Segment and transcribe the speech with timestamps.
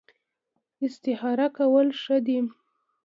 [0.85, 2.39] استخاره کول ښه دي